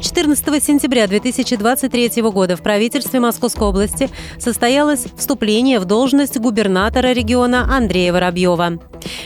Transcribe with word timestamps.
14 0.00 0.62
сентября 0.62 1.08
2023 1.08 2.22
года 2.22 2.56
в 2.56 2.62
правительстве 2.62 3.18
Московской 3.18 3.66
области 3.66 4.08
состоялось 4.38 5.06
вступление 5.16 5.80
в 5.80 5.86
должность 5.86 6.38
губернатора 6.38 7.12
региона 7.12 7.66
Андрея 7.68 8.12
Воробьева. 8.12 8.78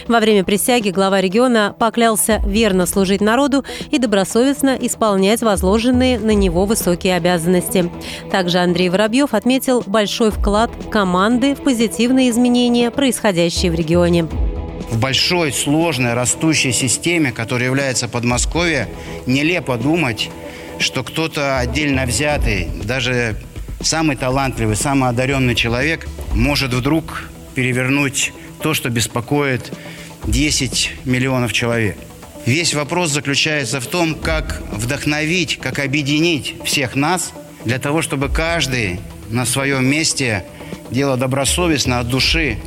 Во 0.07 0.19
время 0.19 0.43
присяги 0.43 0.89
глава 0.89 1.21
региона 1.21 1.75
поклялся 1.77 2.41
верно 2.45 2.87
служить 2.87 3.21
народу 3.21 3.63
и 3.91 3.99
добросовестно 3.99 4.75
исполнять 4.81 5.43
возложенные 5.43 6.17
на 6.17 6.33
него 6.33 6.65
высокие 6.65 7.17
обязанности. 7.17 7.91
Также 8.31 8.57
Андрей 8.57 8.89
Воробьев 8.89 9.35
отметил 9.35 9.83
большой 9.85 10.31
вклад 10.31 10.71
команды 10.89 11.53
в 11.53 11.61
позитивные 11.61 12.31
изменения, 12.31 12.89
происходящие 12.89 13.71
в 13.71 13.75
регионе. 13.75 14.23
В 14.89 14.99
большой, 14.99 15.51
сложной, 15.51 16.13
растущей 16.13 16.71
системе, 16.71 17.31
которая 17.31 17.69
является 17.69 18.07
Подмосковье, 18.07 18.87
нелепо 19.25 19.77
думать, 19.77 20.29
что 20.83 21.03
кто-то 21.03 21.57
отдельно 21.57 22.05
взятый, 22.05 22.67
даже 22.83 23.37
самый 23.81 24.15
талантливый, 24.15 24.75
самый 24.75 25.09
одаренный 25.09 25.55
человек 25.55 26.07
может 26.33 26.73
вдруг 26.73 27.29
перевернуть 27.55 28.33
то, 28.61 28.73
что 28.73 28.89
беспокоит 28.89 29.71
10 30.25 30.91
миллионов 31.05 31.53
человек. 31.53 31.97
Весь 32.45 32.73
вопрос 32.73 33.11
заключается 33.11 33.79
в 33.79 33.87
том, 33.87 34.15
как 34.15 34.61
вдохновить, 34.71 35.57
как 35.57 35.79
объединить 35.79 36.55
всех 36.65 36.95
нас 36.95 37.31
для 37.63 37.79
того, 37.79 38.01
чтобы 38.01 38.27
каждый 38.27 38.99
на 39.29 39.45
своем 39.45 39.85
месте 39.85 40.43
делал 40.91 41.15
добросовестно 41.15 41.99
от 41.99 42.09
души 42.09 42.57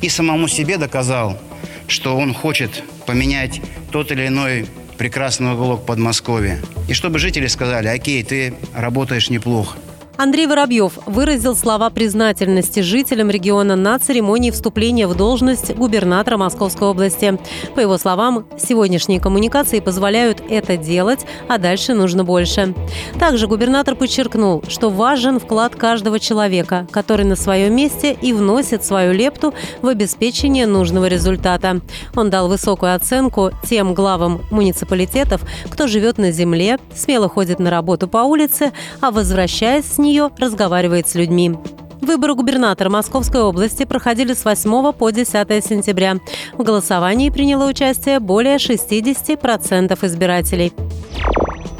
и 0.00 0.08
самому 0.08 0.46
себе 0.46 0.76
доказал, 0.76 1.40
что 1.88 2.16
он 2.16 2.32
хочет 2.32 2.84
поменять 3.06 3.60
тот 3.90 4.12
или 4.12 4.28
иной 4.28 4.66
прекрасный 4.96 5.52
уголок 5.52 5.86
Подмосковья. 5.86 6.60
И 6.88 6.94
чтобы 6.94 7.18
жители 7.18 7.46
сказали, 7.46 7.88
окей, 7.88 8.22
ты 8.22 8.54
работаешь 8.74 9.30
неплохо. 9.30 9.78
Андрей 10.16 10.46
Воробьев 10.46 10.92
выразил 11.06 11.56
слова 11.56 11.90
признательности 11.90 12.80
жителям 12.80 13.30
региона 13.30 13.74
на 13.74 13.98
церемонии 13.98 14.52
вступления 14.52 15.08
в 15.08 15.16
должность 15.16 15.74
губернатора 15.74 16.36
Московской 16.36 16.86
области. 16.86 17.36
По 17.74 17.80
его 17.80 17.98
словам, 17.98 18.46
сегодняшние 18.56 19.18
коммуникации 19.18 19.80
позволяют 19.80 20.40
это 20.48 20.76
делать, 20.76 21.26
а 21.48 21.58
дальше 21.58 21.94
нужно 21.94 22.22
больше. 22.22 22.74
Также 23.18 23.48
губернатор 23.48 23.96
подчеркнул, 23.96 24.62
что 24.68 24.88
важен 24.88 25.40
вклад 25.40 25.74
каждого 25.74 26.20
человека, 26.20 26.86
который 26.92 27.26
на 27.26 27.34
своем 27.34 27.74
месте 27.74 28.16
и 28.22 28.32
вносит 28.32 28.84
свою 28.84 29.12
лепту 29.12 29.52
в 29.82 29.88
обеспечение 29.88 30.66
нужного 30.66 31.06
результата. 31.06 31.80
Он 32.14 32.30
дал 32.30 32.48
высокую 32.48 32.94
оценку 32.94 33.50
тем 33.68 33.94
главам 33.94 34.42
муниципалитетов, 34.52 35.40
кто 35.68 35.88
живет 35.88 36.18
на 36.18 36.30
земле, 36.30 36.78
смело 36.94 37.28
ходит 37.28 37.58
на 37.58 37.70
работу 37.70 38.06
по 38.06 38.18
улице, 38.18 38.72
а 39.00 39.10
возвращаясь 39.10 39.84
с 39.84 39.98
нее 40.04 40.30
разговаривает 40.38 41.08
с 41.08 41.14
людьми. 41.14 41.56
Выборы 42.00 42.34
губернатора 42.34 42.90
Московской 42.90 43.40
области 43.40 43.84
проходили 43.84 44.34
с 44.34 44.44
8 44.44 44.92
по 44.92 45.10
10 45.10 45.64
сентября. 45.64 46.16
В 46.52 46.62
голосовании 46.62 47.30
приняло 47.30 47.66
участие 47.66 48.20
более 48.20 48.56
60% 48.56 50.06
избирателей. 50.06 50.72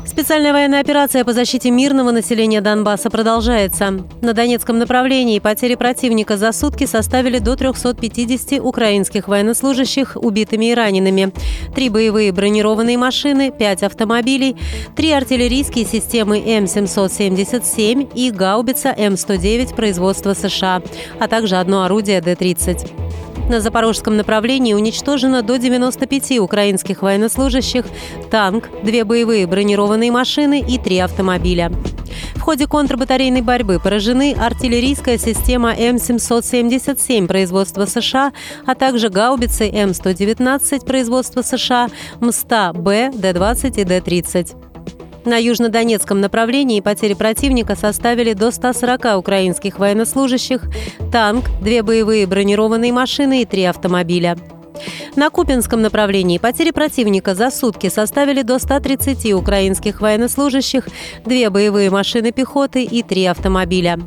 Специальная 0.07 0.53
военная 0.53 0.81
операция 0.81 1.25
по 1.25 1.33
защите 1.33 1.71
мирного 1.71 2.11
населения 2.11 2.61
Донбасса 2.61 3.09
продолжается. 3.11 4.05
На 4.21 4.35
Донецком 4.35 4.79
направлении 4.79 5.39
потери 5.39 5.77
противника 5.77 6.37
за 6.37 6.53
сутки 6.53 6.85
составили 6.85 7.39
до 7.39 7.57
350 7.57 8.61
украинских 8.61 9.29
военнослужащих 9.29 10.17
убитыми 10.17 10.67
и 10.67 10.75
ранеными. 10.75 11.33
Три 11.75 11.89
боевые 11.89 12.33
бронированные 12.33 12.99
машины, 12.99 13.51
пять 13.51 13.83
автомобилей, 13.83 14.57
три 14.95 15.11
артиллерийские 15.11 15.87
системы 15.87 16.39
М777 16.39 18.13
и 18.15 18.31
гаубица 18.31 18.95
М109 18.97 19.75
производства 19.75 20.35
США, 20.35 20.83
а 21.19 21.29
также 21.29 21.57
одно 21.57 21.85
орудие 21.85 22.21
Д-30. 22.21 23.04
На 23.49 23.61
запорожском 23.61 24.17
направлении 24.17 24.73
уничтожено 24.73 25.43
до 25.43 25.59
95 25.59 26.39
украинских 26.39 27.03
военнослужащих, 27.03 27.85
танк, 28.31 28.71
две 28.83 29.05
боевые 29.05 29.47
бронированные 29.47 30.11
машины 30.11 30.65
и 30.67 30.79
три 30.79 30.99
автомобиля. 30.99 31.71
В 32.35 32.41
ходе 32.41 32.67
контрбатарейной 32.67 33.43
борьбы 33.43 33.79
поражены 33.83 34.35
артиллерийская 34.35 35.19
система 35.19 35.75
М777 35.75 37.27
производства 37.27 37.87
США, 37.87 38.33
а 38.67 38.75
также 38.75 39.09
гаубицы 39.09 39.69
М119 39.69 40.85
производства 40.85 41.43
США, 41.43 41.89
МСТА-Б, 42.21 43.13
Д-20 43.15 43.81
и 43.81 43.85
Д-30. 43.85 44.74
На 45.25 45.39
южнодонецком 45.39 46.21
направлении 46.21 46.81
потери 46.81 47.15
противника 47.15 47.77
составили 47.77 48.35
до 48.35 48.51
140 48.51 49.17
украинских 49.17 49.79
военнослужащих, 49.79 50.63
танк, 51.11 51.47
две 51.63 51.83
боевые 51.83 52.27
бронированные 52.27 52.93
машины 52.93 53.43
и 53.43 53.47
три 53.47 53.65
автомобиля. 53.65 54.37
На 55.17 55.31
Купинском 55.31 55.81
направлении 55.81 56.39
потери 56.39 56.71
противника 56.71 57.35
за 57.35 57.51
сутки 57.51 57.89
составили 57.89 58.43
до 58.43 58.59
130 58.59 59.33
украинских 59.33 60.01
военнослужащих, 60.01 60.89
две 61.25 61.51
боевые 61.51 61.91
машины 61.91 62.33
пехоты 62.33 62.83
и 62.83 63.03
три 63.03 63.27
автомобиля. 63.27 63.99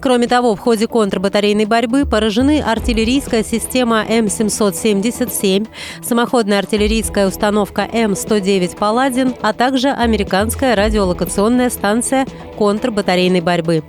Кроме 0.00 0.28
того, 0.28 0.54
в 0.54 0.60
ходе 0.60 0.86
контрбатарейной 0.86 1.64
борьбы 1.64 2.06
поражены 2.06 2.60
артиллерийская 2.60 3.42
система 3.42 4.04
М777, 4.08 5.66
самоходная 6.02 6.60
артиллерийская 6.60 7.26
установка 7.26 7.88
М109 7.92 8.76
«Паладин», 8.76 9.34
а 9.42 9.52
также 9.52 9.88
американская 9.88 10.76
радиолокационная 10.76 11.70
станция 11.70 12.26
контрбатарейной 12.56 13.40
борьбы. 13.40 13.82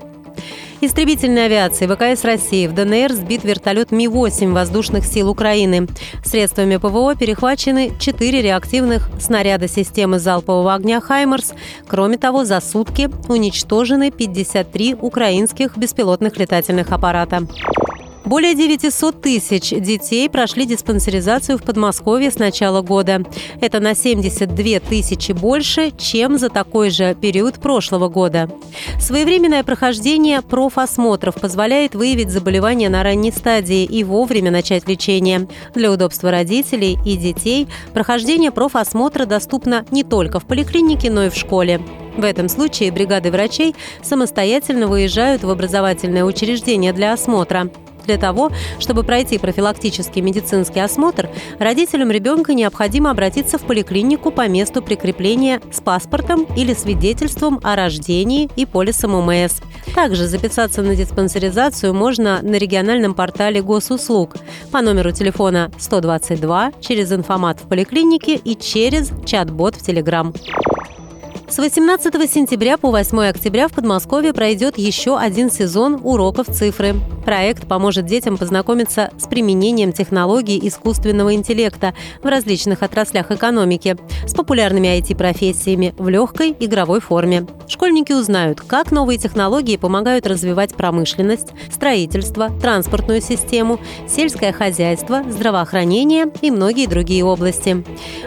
Истребительной 0.81 1.45
авиации 1.45 1.87
ВКС 1.87 2.25
России 2.25 2.67
в 2.67 2.73
ДНР 2.73 3.13
сбит 3.13 3.43
вертолет 3.43 3.91
Ми-8 3.91 4.51
воздушных 4.51 5.05
сил 5.05 5.29
Украины. 5.29 5.87
Средствами 6.23 6.75
ПВО 6.77 7.15
перехвачены 7.15 7.93
4 7.97 8.41
реактивных 8.41 9.09
снаряда 9.19 9.67
системы 9.67 10.19
залпового 10.19 10.73
огня 10.73 10.99
«Хаймерс». 10.99 11.53
Кроме 11.87 12.17
того, 12.17 12.43
за 12.43 12.59
сутки 12.59 13.09
уничтожены 13.29 14.11
53 14.11 14.95
украинских 14.95 15.77
беспилотных 15.77 16.37
летательных 16.37 16.91
аппарата. 16.91 17.47
Более 18.25 18.55
900 18.55 19.21
тысяч 19.21 19.69
детей 19.69 20.27
прошли 20.29 20.65
диспансеризацию 20.65 21.59
в 21.59 21.63
Подмосковье 21.63 22.31
с 22.31 22.39
начала 22.39 22.81
года. 22.81 23.23
Это 23.61 23.79
на 23.79 23.93
72 23.93 24.79
тысячи 24.79 25.31
больше, 25.31 25.91
чем 25.95 26.39
за 26.39 26.49
такой 26.49 26.89
же 26.89 27.13
период 27.13 27.59
прошлого 27.59 28.09
года. 28.09 28.49
Своевременное 28.99 29.63
прохождение 29.63 30.41
профосмотров 30.41 31.35
позволяет 31.35 31.93
выявить 31.93 32.31
заболевания 32.31 32.89
на 32.89 33.03
ранней 33.03 33.31
стадии 33.31 33.83
и 33.83 34.03
вовремя 34.03 34.49
начать 34.49 34.87
лечение. 34.87 35.47
Для 35.75 35.91
удобства 35.91 36.31
родителей 36.31 36.97
и 37.05 37.17
детей 37.17 37.67
прохождение 37.93 38.49
профосмотра 38.49 39.25
доступно 39.25 39.85
не 39.91 40.03
только 40.03 40.39
в 40.39 40.45
поликлинике, 40.45 41.11
но 41.11 41.25
и 41.25 41.29
в 41.29 41.35
школе. 41.35 41.79
В 42.17 42.23
этом 42.23 42.49
случае 42.49 42.91
бригады 42.91 43.29
врачей 43.29 43.75
самостоятельно 44.01 44.87
выезжают 44.87 45.43
в 45.43 45.49
образовательное 45.49 46.23
учреждение 46.23 46.91
для 46.91 47.13
осмотра. 47.13 47.69
Для 48.05 48.17
того, 48.17 48.51
чтобы 48.79 49.03
пройти 49.03 49.37
профилактический 49.37 50.21
медицинский 50.21 50.79
осмотр, 50.79 51.29
родителям 51.59 52.11
ребенка 52.11 52.53
необходимо 52.53 53.11
обратиться 53.11 53.57
в 53.57 53.63
поликлинику 53.63 54.31
по 54.31 54.47
месту 54.47 54.81
прикрепления 54.81 55.61
с 55.71 55.81
паспортом 55.81 56.45
или 56.55 56.73
свидетельством 56.73 57.59
о 57.63 57.75
рождении 57.75 58.49
и 58.55 58.65
полисом 58.65 59.15
УМС. 59.15 59.61
Также 59.93 60.27
записаться 60.27 60.81
на 60.81 60.95
диспансеризацию 60.95 61.93
можно 61.93 62.41
на 62.41 62.55
региональном 62.55 63.13
портале 63.13 63.61
госуслуг 63.61 64.35
по 64.71 64.81
номеру 64.81 65.11
телефона 65.11 65.71
122 65.77 66.73
через 66.81 67.11
информат 67.11 67.59
в 67.59 67.67
поликлинике 67.67 68.35
и 68.35 68.55
через 68.55 69.11
чат-бот 69.25 69.75
в 69.75 69.81
Телеграм. 69.85 70.33
С 71.47 71.59
18 71.59 72.29
сентября 72.29 72.75
по 72.75 72.89
8 72.89 73.19
октября 73.19 73.67
в 73.67 73.73
Подмосковье 73.73 74.33
пройдет 74.33 74.79
еще 74.79 75.15
один 75.15 75.51
сезон 75.51 76.01
уроков 76.03 76.47
цифры. 76.47 76.95
Проект 77.23 77.67
поможет 77.67 78.07
детям 78.07 78.37
познакомиться 78.37 79.11
с 79.17 79.27
применением 79.27 79.93
технологий 79.93 80.59
искусственного 80.67 81.35
интеллекта 81.35 81.93
в 82.23 82.25
различных 82.25 82.81
отраслях 82.81 83.31
экономики, 83.31 83.95
с 84.27 84.33
популярными 84.33 84.87
IT-профессиями 84.99 85.93
в 85.99 86.09
легкой 86.09 86.55
игровой 86.59 86.99
форме. 86.99 87.45
Школьники 87.67 88.11
узнают, 88.11 88.61
как 88.61 88.91
новые 88.91 89.19
технологии 89.19 89.77
помогают 89.77 90.25
развивать 90.27 90.73
промышленность, 90.75 91.49
строительство, 91.71 92.49
транспортную 92.59 93.21
систему, 93.21 93.79
сельское 94.07 94.51
хозяйство, 94.51 95.23
здравоохранение 95.29 96.25
и 96.41 96.49
многие 96.49 96.87
другие 96.87 97.23
области. 97.23 97.83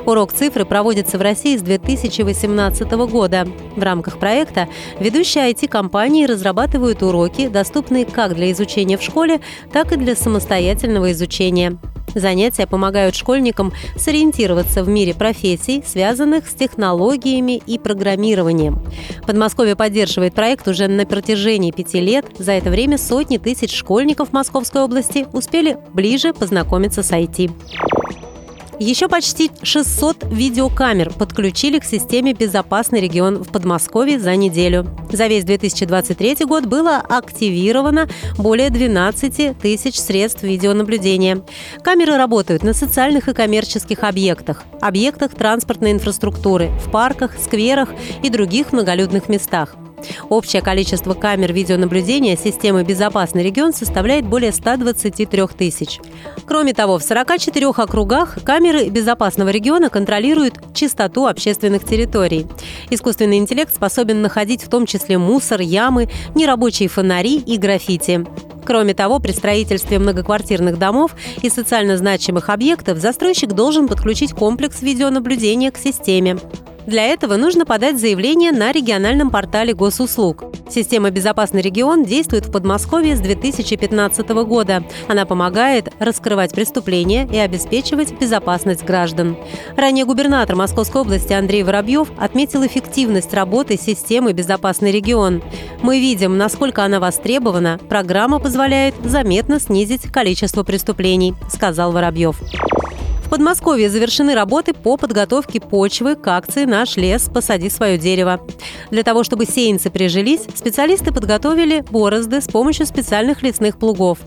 Урок 0.07 0.33
цифры 0.33 0.65
проводится 0.65 1.19
в 1.19 1.23
России 1.23 1.57
с 1.57 1.63
2018 1.63 2.91
года. 2.93 3.09
В 3.19 3.83
рамках 3.83 4.19
проекта 4.19 4.69
ведущие 5.01 5.51
IT-компании 5.51 6.25
разрабатывают 6.25 7.03
уроки, 7.03 7.49
доступные 7.49 8.05
как 8.05 8.35
для 8.35 8.53
изучения 8.53 8.97
в 8.97 9.03
школе, 9.03 9.41
так 9.73 9.93
и 9.93 9.97
для 9.97 10.15
самостоятельного 10.15 11.11
изучения. 11.13 11.79
Занятия 12.15 12.67
помогают 12.67 13.15
школьникам 13.15 13.73
сориентироваться 13.97 14.83
в 14.83 14.89
мире 14.89 15.15
профессий, 15.15 15.83
связанных 15.87 16.49
с 16.49 16.55
технологиями 16.55 17.61
и 17.67 17.79
программированием. 17.79 18.83
Подмосковье 19.27 19.77
поддерживает 19.77 20.35
проект 20.35 20.69
уже 20.69 20.89
на 20.89 21.05
протяжении 21.07 21.71
пяти 21.71 22.01
лет. 22.01 22.25
За 22.39 22.53
это 22.53 22.71
время 22.71 22.99
сотни 22.99 23.39
тысяч 23.39 23.75
школьников 23.75 24.33
Московской 24.33 24.83
области 24.83 25.27
успели 25.33 25.77
ближе 25.93 26.33
познакомиться 26.33 27.03
с 27.03 27.11
IT. 27.11 27.51
Еще 28.81 29.09
почти 29.09 29.51
600 29.61 30.27
видеокамер 30.31 31.13
подключили 31.13 31.81
к 31.81 31.85
системе 31.85 32.33
«Безопасный 32.33 33.01
регион» 33.01 33.43
в 33.43 33.49
Подмосковье 33.51 34.21
за 34.21 34.37
неделю. 34.37 34.87
За 35.11 35.27
весь 35.27 35.45
2023 35.45 36.45
год 36.45 36.67
было 36.67 36.99
активировано 36.99 38.09
более 38.37 38.71
12 38.71 39.59
тысяч 39.59 39.99
средств 39.99 40.45
видеонаблюдения. 40.45 41.43
Камеры 41.83 42.17
работают 42.17 42.63
на 42.63 42.73
социальных 42.73 43.29
и 43.29 43.35
коммерческих 43.35 44.05
объектах, 44.05 44.63
объектах 44.81 45.35
транспортной 45.35 45.91
инфраструктуры, 45.91 46.71
в 46.87 46.91
парках, 46.93 47.33
скверах 47.37 47.89
и 48.23 48.31
других 48.31 48.73
многолюдных 48.73 49.29
местах. 49.29 49.75
Общее 50.29 50.63
количество 50.63 51.15
камер 51.15 51.53
видеонаблюдения 51.53 52.37
системы 52.37 52.85
«Безопасный 52.85 53.43
регион» 53.43 53.73
составляет 53.73 54.27
более 54.27 54.53
123 54.53 55.47
тысяч. 55.57 56.01
Кроме 56.47 56.75
того, 56.75 56.99
в 56.99 57.03
44 57.03 57.67
округах 57.69 58.39
камеры 58.45 58.89
безопасного 58.89 59.51
региона 59.51 59.91
контролируют 59.91 60.55
чистоту 60.75 61.27
общественных 61.27 61.85
территорий. 61.85 62.47
Искусственный 62.91 63.39
интеллект 63.39 63.75
способен 63.75 64.23
находить 64.23 64.63
в 64.63 64.69
том 64.69 64.87
числе 64.87 65.19
мусор, 65.19 65.61
ямы, 65.61 66.09
нерабочие 66.35 66.89
фонари 66.89 67.37
и 67.37 67.57
граффити. 67.57 68.27
Кроме 68.69 68.93
того, 68.93 69.19
при 69.19 69.33
строительстве 69.33 69.99
многоквартирных 69.99 70.79
домов 70.79 71.17
и 71.41 71.49
социально 71.49 71.97
значимых 71.97 72.51
объектов 72.51 72.99
застройщик 72.99 73.55
должен 73.55 73.89
подключить 73.89 74.33
комплекс 74.33 74.83
видеонаблюдения 74.83 75.71
к 75.71 75.79
системе. 75.79 76.39
Для 76.89 77.05
этого 77.05 77.37
нужно 77.37 77.67
подать 77.67 78.01
заявление 78.01 78.51
на 78.51 78.73
региональном 78.73 79.31
портале 79.31 79.75
госуслуг. 79.75 80.45
Система 80.71 81.11
«Безопасный 81.11 81.61
регион» 81.61 82.03
действует 82.03 82.47
в 82.47 82.51
Подмосковье 82.51 83.15
с 83.15 83.21
2015 83.21 84.27
года. 84.47 84.83
Она 85.07 85.27
помогает 85.27 85.93
раскрывать 85.99 86.53
преступления 86.53 87.29
и 87.31 87.37
обеспечивать 87.37 88.19
безопасность 88.19 88.85
граждан. 88.85 89.37
Ранее 89.77 90.07
губернатор 90.07 90.57
Московской 90.57 91.03
области 91.03 91.35
Андрей 91.35 91.63
Воробьев 91.63 92.09
отметил 92.17 92.65
эффективность 92.65 93.35
работы 93.35 93.77
системы 93.77 94.33
«Безопасный 94.33 94.91
регион». 94.91 95.43
Мы 95.83 96.01
видим, 96.01 96.39
насколько 96.39 96.85
она 96.85 97.01
востребована. 97.01 97.79
Программа 97.91 98.39
позволяет 98.39 98.95
заметно 99.05 99.61
снизить 99.61 100.11
количество 100.11 100.63
преступлений, 100.63 101.35
сказал 101.51 101.93
Воробьев. 101.93 102.41
В 103.29 103.31
Подмосковье 103.31 103.91
завершены 103.91 104.35
работы 104.35 104.73
по 104.73 104.97
подготовке 104.97 105.61
почвы 105.61 106.17
к 106.17 106.27
акции 106.29 106.65
«Наш 106.65 106.97
лес. 106.97 107.29
Посади 107.29 107.69
свое 107.69 107.99
дерево». 107.99 108.41
Для 108.91 109.03
того, 109.03 109.23
чтобы 109.23 109.45
сеянцы 109.45 109.91
прижились, 109.91 110.47
специалисты 110.55 111.13
подготовили 111.13 111.85
борозды 111.91 112.41
с 112.41 112.49
помощью 112.49 112.87
специальных 112.87 113.43
лесных 113.43 113.79
плугов. 113.79 114.19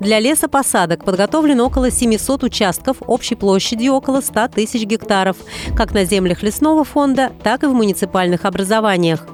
Для 0.00 0.18
лесопосадок 0.18 1.04
подготовлено 1.04 1.66
около 1.66 1.90
700 1.90 2.42
участков 2.42 2.96
общей 3.06 3.34
площадью 3.34 3.92
около 3.92 4.22
100 4.22 4.48
тысяч 4.48 4.84
гектаров, 4.84 5.36
как 5.76 5.92
на 5.92 6.06
землях 6.06 6.42
лесного 6.42 6.84
фонда, 6.84 7.32
так 7.42 7.64
и 7.64 7.66
в 7.66 7.74
муниципальных 7.74 8.46
образованиях. 8.46 9.26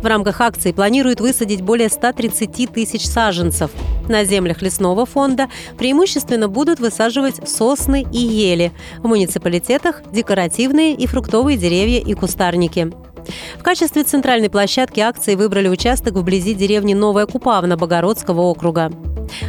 В 0.00 0.06
рамках 0.06 0.40
акции 0.40 0.72
планируют 0.72 1.20
высадить 1.20 1.62
более 1.62 1.88
130 1.88 2.72
тысяч 2.72 3.06
саженцев. 3.06 3.70
На 4.08 4.24
землях 4.24 4.62
лесного 4.62 5.06
фонда 5.06 5.48
преимущественно 5.78 6.48
будут 6.48 6.80
высаживать 6.80 7.48
сосны 7.48 8.04
и 8.12 8.18
ели. 8.18 8.72
В 8.98 9.06
муниципалитетах– 9.06 10.02
декоративные 10.12 10.94
и 10.94 11.06
фруктовые 11.06 11.56
деревья 11.56 12.00
и 12.00 12.14
кустарники. 12.14 12.92
В 13.58 13.62
качестве 13.62 14.02
центральной 14.02 14.50
площадки 14.50 15.00
акции 15.00 15.34
выбрали 15.34 15.68
участок 15.68 16.14
вблизи 16.14 16.54
деревни 16.54 16.94
Новая 16.94 17.26
Купавна 17.26 17.76
Богородского 17.76 18.40
округа. 18.42 18.90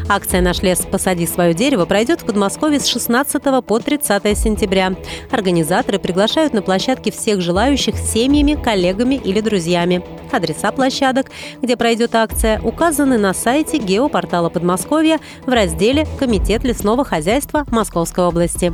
Акция 0.08 0.42
«Наш 0.42 0.62
лес. 0.62 0.86
Посади 0.90 1.25
свое 1.25 1.54
дерево» 1.54 1.86
пройдет 1.86 2.22
в 2.22 2.25
Подмосковье 2.25 2.80
с 2.80 2.88
16 2.88 3.42
по 3.66 3.80
30 3.80 4.38
сентября. 4.38 4.96
Организаторы 5.31 6.00
приглашают 6.00 6.54
на 6.54 6.62
площадке 6.62 7.12
всех 7.12 7.42
желающих 7.42 7.96
с 7.98 8.12
семьями, 8.12 8.62
коллегами 8.62 9.16
или 9.16 9.42
друзьями. 9.42 10.04
Адреса 10.31 10.72
площадок, 10.72 11.31
где 11.62 11.78
пройдет 11.78 12.16
акция, 12.16 12.60
указаны 12.62 13.18
на 13.18 13.34
сайте 13.34 13.78
геопортала 13.78 14.50
Подмосковья 14.50 15.19
в 15.46 15.50
разделе 15.50 16.08
«Комитет 16.19 16.64
лесного 16.64 17.04
хозяйства 17.04 17.66
Московской 17.69 18.26
области». 18.26 18.74